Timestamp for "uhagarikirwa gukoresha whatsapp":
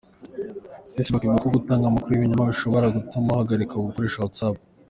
3.35-4.55